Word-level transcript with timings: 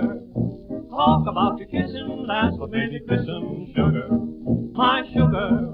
sugar. 0.00 0.20
Talk 0.90 1.26
about 1.26 1.58
your 1.58 1.68
kissing, 1.68 2.26
that's 2.28 2.56
what 2.56 2.70
made 2.70 2.90
me 2.90 3.00
kiss 3.08 3.26
him, 3.26 3.72
sugar. 3.74 4.08
My 4.72 5.02
sugar. 5.12 5.68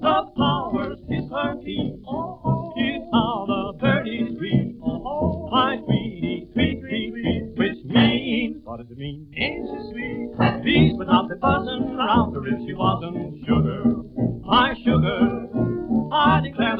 The 0.00 0.30
flowers 0.34 0.98
kiss 1.08 1.24
her 1.30 1.60
feet. 1.62 1.94
Oh, 2.06 2.72
it's 2.76 3.04
how 3.12 3.46
the 3.46 3.78
birdies 3.78 4.34
scream. 4.34 4.80
Oh, 4.84 5.48
my 5.50 5.78
sweetie, 5.84 6.48
sweet, 6.52 6.80
sweet, 6.80 7.12
sweet, 7.12 7.42
which 7.56 7.84
means, 7.84 8.56
what 8.64 8.78
does 8.78 8.90
it 8.90 8.98
mean? 8.98 9.32
Ain't 9.36 9.68
she 9.68 9.92
sweet? 9.92 10.64
Bees 10.64 10.92
would 10.96 11.08
not 11.08 11.28
be 11.28 11.36
buzzing 11.36 11.96
round 11.96 12.34
her 12.34 12.46
if 12.46 12.66
she 12.66 12.74
wasn't 12.74 13.46
sugar. 13.46 13.84
My 14.44 14.74
sugar. 14.84 15.48
I 16.12 16.40
declare 16.40 16.76